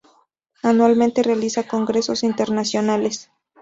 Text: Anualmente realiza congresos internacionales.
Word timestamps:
Anualmente 0.63 1.21
realiza 1.21 1.67
congresos 1.67 2.23
internacionales. 2.23 3.29